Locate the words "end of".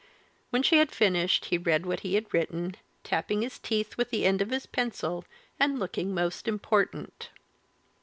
4.25-4.49